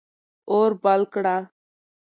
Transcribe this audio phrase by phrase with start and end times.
[0.51, 1.37] اور بل کړه.